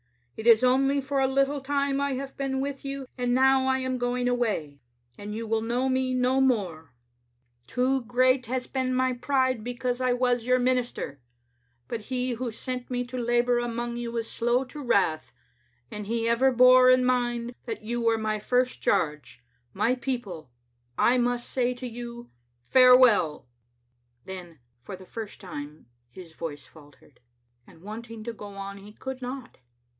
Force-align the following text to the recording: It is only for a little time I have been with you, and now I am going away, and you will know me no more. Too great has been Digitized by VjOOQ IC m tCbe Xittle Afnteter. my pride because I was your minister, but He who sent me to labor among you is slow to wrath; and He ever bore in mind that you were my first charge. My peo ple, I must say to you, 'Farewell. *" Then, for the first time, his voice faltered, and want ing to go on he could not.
It 0.35 0.47
is 0.47 0.63
only 0.63 0.99
for 0.99 1.19
a 1.19 1.27
little 1.27 1.61
time 1.61 2.01
I 2.01 2.13
have 2.13 2.35
been 2.35 2.59
with 2.61 2.83
you, 2.83 3.05
and 3.15 3.31
now 3.35 3.67
I 3.67 3.77
am 3.77 3.99
going 3.99 4.27
away, 4.27 4.79
and 5.15 5.35
you 5.35 5.45
will 5.45 5.61
know 5.61 5.87
me 5.87 6.15
no 6.15 6.41
more. 6.41 6.95
Too 7.67 8.01
great 8.05 8.47
has 8.47 8.65
been 8.65 8.87
Digitized 8.87 8.89
by 8.89 8.89
VjOOQ 8.89 8.89
IC 8.89 8.89
m 8.89 8.95
tCbe 8.95 8.95
Xittle 8.95 8.95
Afnteter. 8.95 8.95
my 8.95 9.19
pride 9.21 9.63
because 9.63 10.01
I 10.01 10.13
was 10.13 10.45
your 10.47 10.57
minister, 10.57 11.21
but 11.87 11.99
He 11.99 12.31
who 12.31 12.49
sent 12.49 12.89
me 12.89 13.03
to 13.05 13.17
labor 13.19 13.59
among 13.59 13.97
you 13.97 14.17
is 14.17 14.31
slow 14.31 14.63
to 14.63 14.81
wrath; 14.81 15.31
and 15.91 16.07
He 16.07 16.27
ever 16.27 16.51
bore 16.51 16.89
in 16.89 17.05
mind 17.05 17.53
that 17.67 17.83
you 17.83 18.01
were 18.01 18.17
my 18.17 18.39
first 18.39 18.81
charge. 18.81 19.43
My 19.73 19.93
peo 19.93 20.17
ple, 20.19 20.51
I 20.97 21.19
must 21.19 21.47
say 21.47 21.75
to 21.75 21.85
you, 21.85 22.31
'Farewell. 22.67 23.47
*" 23.79 23.97
Then, 24.25 24.57
for 24.81 24.95
the 24.95 25.05
first 25.05 25.39
time, 25.39 25.85
his 26.09 26.33
voice 26.33 26.65
faltered, 26.65 27.19
and 27.67 27.83
want 27.83 28.09
ing 28.09 28.23
to 28.23 28.33
go 28.33 28.47
on 28.55 28.79
he 28.79 28.93
could 28.93 29.21
not. 29.21 29.59